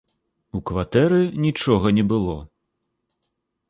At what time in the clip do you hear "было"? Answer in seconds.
2.15-2.37